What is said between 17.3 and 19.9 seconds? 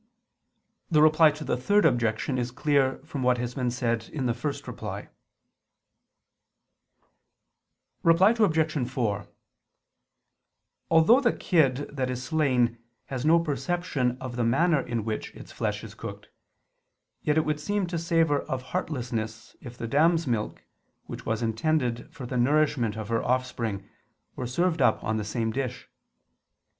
it would seem to savor of heartlessness if the